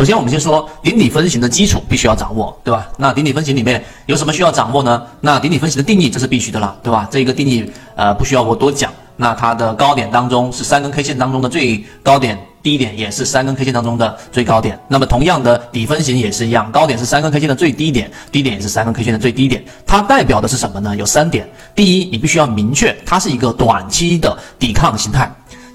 [0.00, 2.88] 首先我们先说顶底分型的基础必须要掌握，对吧？
[2.96, 5.02] 那顶底分型里面有什么需要掌握呢？
[5.20, 7.06] 那顶底分型的定义这是必须的了，对吧？
[7.10, 8.90] 这一个定义呃不需要我多讲。
[9.18, 14.80] 那它的高点当中是三根 K 线当中的最高点，低点也是三根 K 线当中的最高点。
[14.88, 19.62] 那么同样的底分型也是一样，高点是三根 K 线的最低点，低点也是三根 K 线的最低点。
[19.86, 20.96] 它代表的是什么呢？
[20.96, 21.46] 有三点。
[21.74, 25.30] 第一，你必须要明确它是一个短期的抵抗形态。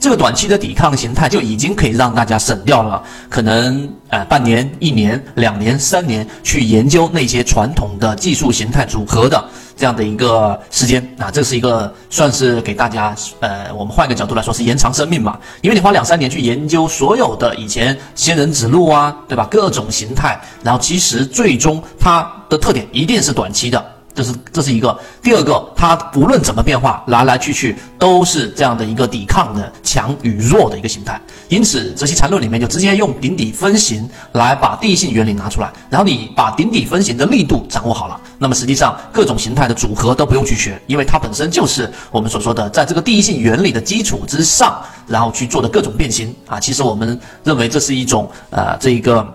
[0.05, 9.43] 这个短期的抵抗形态就已经可以让大家省掉了可能呃半年、一年、两年、三年去研究那些传统的技术形态组合的
[9.75, 19.47] 这样的一个时间啊，这是一个算是给大家呃，我们换一个角度来说是延长生命嘛，因为你花两三年去研究所有的以前仙人指路啊，对吧？
[19.49, 23.94] 各种形态，然后其实最终它的特点一定是短期的。
[24.15, 31.19] 这是这是一个，第二个，它不论怎么变化，来来去去都是这样的一个抵抗的强与弱的一个形态。
[31.49, 46.57] 因此，泽西缠论里面就直接用顶底分型来把第一性原理拿出来，然后你把顶底分型的力度掌握好了，那么实际上各种形态的组合都不用去学，因为它本身就是我们所说的在这个第一性原理的基础之上，然后去做的各种变形啊。
[46.57, 49.27] 其实我们认为这是一种呃这一个。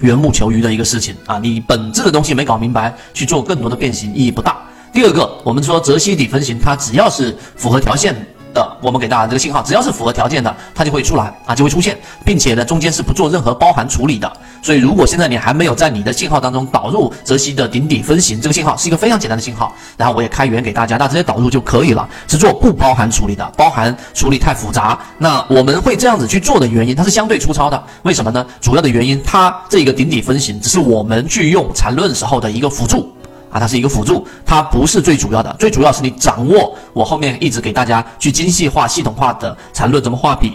[0.00, 4.58] 缘木求鱼的一个事情啊，你本质的东西没搞明白，去做更多的变形意义不大。
[4.92, 8.14] 第二个，我们说泽西底分型，它只要是符合条件。
[8.54, 14.32] 的，我们给大家这个信号，只要是符合条件的，它就会出来啊，就会出现，并且呢，中间是不做任何包含处理的。
[14.60, 24.98] 所以，如果现在你还没有在你的信号当中导入泽西的顶底分型，这个信号是一个非常简单的信号，然后我也开源给大家，那直接导入就可以了，是做不包含处理的，包含处理太复杂。
[25.16, 28.44] 那我们会这样子去做的原因，它是相对粗糙的，为什么呢？
[28.60, 33.12] 主要的原因，它这个顶底分型只是我们去用缠论时候的一个辅助。
[33.50, 35.56] 啊，它是一个辅助，它不是最主要的。
[35.58, 40.52] 最主要是你掌握我后面一直给大家去精细化、系统化的缠论，怎么画笔，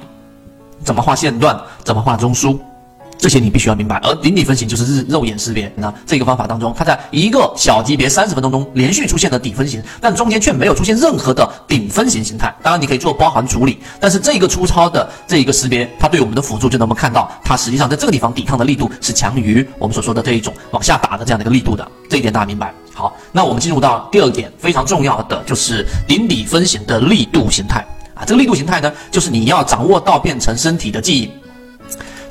[0.84, 2.56] 怎么画线段，怎么画中枢。
[3.24, 5.72] 这些你必须要明白，而顶底分型就是日肉眼识别。
[5.78, 12.54] 那这个方法当中，它在一个小级别三十分钟中连续出现的底分型，但中间却没有出现任何的顶分型形态。
[12.62, 21.88] 当然，你可以做包含处理，但是这个粗糙的这一个识别，它对我们的辅助就能够看到，它实际上在这个地方抵抗的力度是强于我们所说的这一种往下打的这样的一个力度的。
[22.10, 22.74] 这一点大家明白？
[22.94, 28.26] 好，那我们进入到第二点，非常重要的就是顶底分型的力度形态啊。
[28.28, 31.32] 这个力度形态呢，就是你要掌握到变成身体的记忆。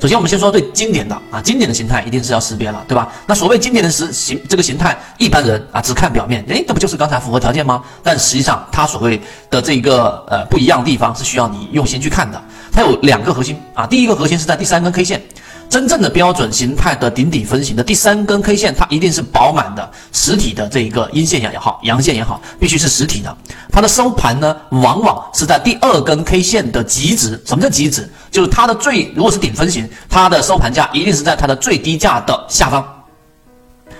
[0.03, 3.09] 首先，我们先说最经典的啊，经典的形态一定是要识别了，对吧？
[3.25, 7.81] 那所谓经典的实形这个形态，一般人啊只看表面，诶，这不就是刚才符合条件吗？
[8.03, 9.17] 但实际上，它所谓
[9.49, 12.43] 的这一个呃不一样的地方是需要你用心去看的。
[12.73, 15.21] 它有两个核心啊，第一个核心是在第三根 K 线。
[15.69, 23.35] 真正的标准形态的顶底分型的第三根 K 线，它一定是饱满的实体的这一个阴线也好，阳线也好，必须是实体的。
[23.71, 27.41] 它的收盘呢，往往是在第二根 K 线的极值。
[27.43, 28.07] 什么叫极值？
[28.29, 32.85] 就是它的最，如果是顶分型，它的收盘价一定是在它的最低价的下方。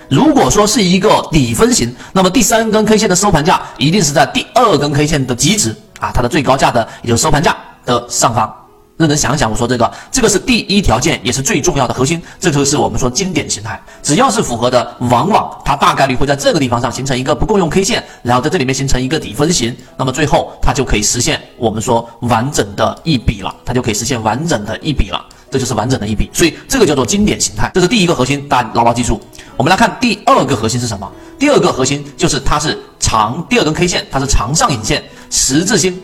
[0.08, 8.54] 如果说是一个底分型，那么第三根 K 线的收盘价一定是在第二根 K 线的极值啊，它的最高价的也就是收盘价的上方。
[8.96, 12.22] 认真想想，我说这个，这个是第一条件，也是最重要的核心。
[12.38, 26.30] 这就是我们说经典形态，只要是符合的，往往它大概率会在这个地方上形成一个不共用 K 线，然后在这里面形成一个底分型，那么最后它就可以实现我们说完整的一笔了，它就可以实现完整的一笔了，这就是完整的一笔。
[26.32, 29.20] 所以这个叫做经典形态，这是第一个核心，大家牢牢记住。
[29.56, 31.10] 我们来看第二个核心是什么？
[31.36, 36.00] 第二个核心就是它是长，第二根 K 线它是长上影线，十字星。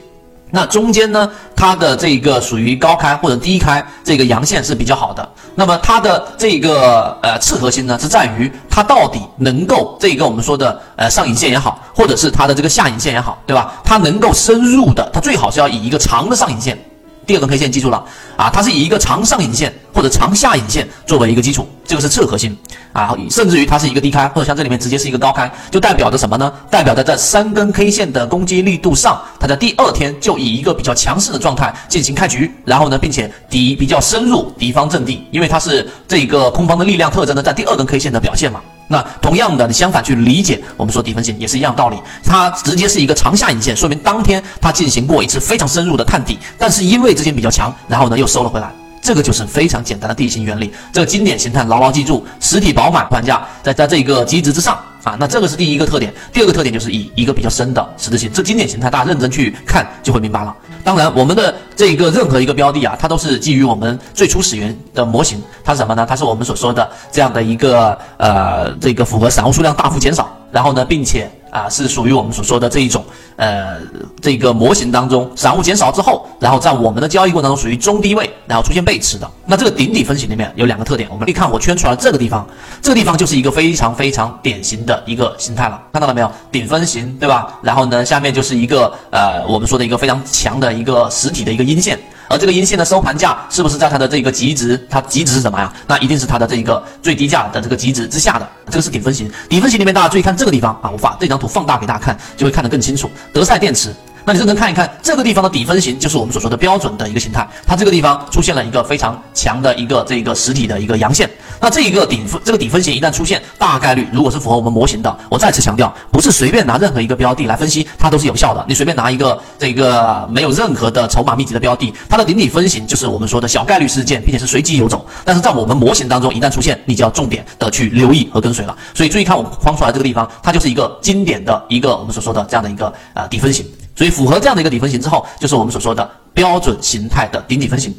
[0.50, 5.28] 那中间呢，它的这个属于高开或者低开，这个阳线是比较好的。
[5.54, 13.72] 那么它的这个呃次核心呢，是在于它到底能够这个我们说的呃上影线也好，或者是它的这个下影线也好，对吧？
[13.84, 16.78] 它能够深入的，它最好是要以一个长的上影线。
[17.26, 18.04] 第二根 K 线记住了
[18.36, 22.56] 啊，它是以一个长上影线或者长下影线作为一个基础，这个是次核心
[22.92, 26.52] 啊，甚至于它是一个低开，或者像这里面直接是一个高开，就代表着什么呢？
[26.70, 38.60] 代表着在三根 K 线的攻击力度上，它在第二天就以一个比较强势的状态进行开局，然后呢，并且敌比较深入敌方阵地，因为它是这个空方的力量特征呢，在第二根 K 线的表现嘛。
[38.92, 41.96] 那同样的，你相反去理解，我们说底分型也是一样道理。
[42.24, 48.68] 它直接是一个长下影线，说明当天它进行过一次非常深入的探底，但是因为之前比较强，然后呢又收了回来，
[49.00, 50.72] 这个就是非常简单的地形原理。
[50.92, 54.76] 这个经典形态牢牢记住，实体饱满盘价在在这个极值之上。
[55.02, 60.54] 啊，那这个是第一个特点，第二个特点就是以一个比较深的十字星，这经典形态大家认真去看就会明白了。
[60.82, 66.06] 当然，我们的这个任何一个标的啊，它都是基于我们最初始源的模型，它是什么呢？
[66.08, 73.04] 它是我们所说的这样的一个呃，这个符合散户数量大幅减少，然后呢，并且啊，是属于我们所说的这一种
[73.36, 73.76] 呃
[74.20, 79.30] 这个模型当中，散户减少之后，然后在我们的交易过程中属于中低位，然后出现背驰的。
[79.46, 82.46] 那这个顶底分型里面有两个特点，我们可以看我圈出来这个地方，
[82.80, 86.30] 这个地方就是一个非常非常典型的一个形态了，看到了没有？
[86.52, 87.58] 顶分型对吧？
[87.62, 91.98] 然后呢，下面就是一个呃我们说的一个非常强的一个实体的一个阴线。
[92.30, 94.80] 而这个阴线的收盘价是不是在它的这个极值？
[94.88, 95.70] 它极值是什么呀？
[95.88, 98.48] 那一定是它的这一个最低价的这个极值之下的。
[98.70, 103.10] 这个是顶分型，顶分型里面大家注意看这个地方啊，我把这张图放大给大家看，就会看得更清楚。
[103.32, 103.92] 德赛电池。
[104.30, 107.44] 那你认真看一看这个地方的底分型，就是我们所说的标准的一个形态。
[107.66, 111.28] 它这个地方出现了一个非常强的一个这个实体的一个阳线。
[111.60, 118.64] 那这一个顶分这个底分型一旦出现，大概率如果是符合我们模型的，我再次强调，不是随便拿任何一个标的来分析它都是有效的。
[118.68, 125.04] 你随便拿一个这个没有任何的筹码密集的标的，它的顶底分型就是我们说的小概率事件，并且是随机游走。
[125.24, 128.78] 但是在我们模型当中一旦出现，你就要重点的去留意和跟随了。
[128.94, 133.66] 所以注意看我框出来这个地方，它就是一个经典的一个我们所说的这样的一个呃底分型。
[133.94, 137.94] 所以符合这样的一个底分型之后，就是我们所说的标准形态的顶底分型。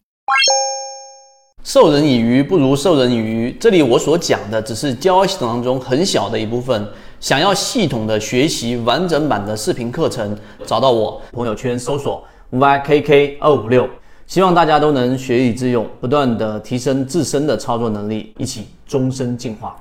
[1.64, 6.88] 授人以鱼不如授人以渔，这里我所讲的只是交易系统当中很小的一部分。
[7.20, 10.36] 想要系统的学习完整版的视频课程，
[10.66, 13.88] 找到我朋友圈搜索 ykk 二五六，
[14.26, 19.76] 希望大家都能学以致用，不断的提升自身的操作能力，一起终身进化。